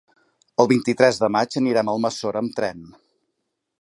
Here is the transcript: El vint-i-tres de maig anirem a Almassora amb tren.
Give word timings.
El 0.63 0.69
vint-i-tres 0.71 1.19
de 1.23 1.29
maig 1.35 1.57
anirem 1.63 1.93
a 1.93 1.95
Almassora 1.99 2.43
amb 2.45 2.57
tren. 2.61 2.85